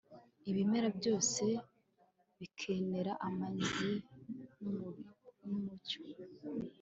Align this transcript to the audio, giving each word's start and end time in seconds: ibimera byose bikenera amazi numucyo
ibimera 0.49 0.89
byose 0.99 1.43
bikenera 2.39 3.13
amazi 3.27 3.89
numucyo 5.47 5.99